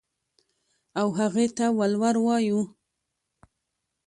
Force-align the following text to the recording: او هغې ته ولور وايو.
او 0.99 1.07
هغې 1.19 1.47
ته 1.57 1.65
ولور 1.79 2.15
وايو. 2.25 2.59